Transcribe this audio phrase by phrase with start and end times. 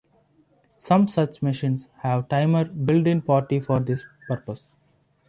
[0.77, 4.67] Some such machines have timers built-in partly for this purpose.